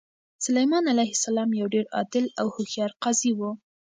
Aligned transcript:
سلیمان 0.45 0.83
علیه 0.93 1.11
السلام 1.17 1.49
یو 1.59 1.67
ډېر 1.73 1.85
عادل 1.95 2.25
او 2.39 2.47
هوښیار 2.55 2.91
قاضي 3.03 3.31
و. 3.35 3.39